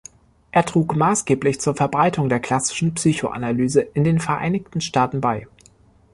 Er 0.51 0.65
trug 0.65 0.95
maßgeblich 0.95 1.61
zur 1.61 1.75
Verbreitung 1.75 2.27
der 2.27 2.39
klassischen 2.39 2.95
Psychoanalyse 2.95 3.81
in 3.81 4.03
den 4.03 4.19
Vereinigten 4.19 4.81
Staaten 4.81 5.21
bei. 5.21 5.45